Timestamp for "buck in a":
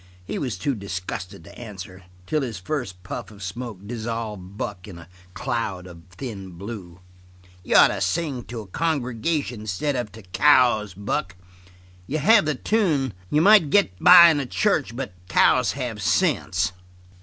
4.57-5.07